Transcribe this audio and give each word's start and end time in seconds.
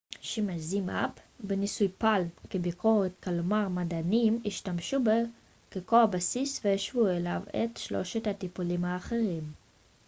בניסוי 1.39 1.87
palm 2.01 2.03
שימש 2.09 2.49
zmapp 2.49 2.49
כביקורת 2.49 3.11
כלומר 3.23 3.67
מדענים 3.69 4.41
השתמשו 4.45 5.03
בו 5.03 5.11
כקו 5.71 5.97
הבסיס 5.99 6.61
והשוו 6.65 7.07
אליו 7.07 7.41
את 7.63 7.77
שלושת 7.77 8.27
הטיפולים 8.27 8.85
האחרים 8.85 9.43